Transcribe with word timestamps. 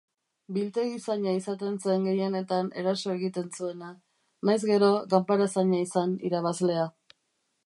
Biltegizaina 0.55 1.33
izaten 1.39 1.75
zen 1.83 2.07
gehienetan 2.09 2.73
eraso 2.85 3.13
egiten 3.19 3.53
zuena, 3.59 3.93
nahiz 4.51 4.61
gero 4.73 4.93
ganbarazaina 5.15 5.87
izan 5.89 6.21
irabazlea. 6.31 6.93